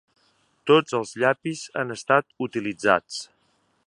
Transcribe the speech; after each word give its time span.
Tots 0.69 0.95
els 0.99 1.11
llapis 1.23 1.61
han 1.83 1.95
estat 1.99 2.27
utilitzats. 2.47 3.21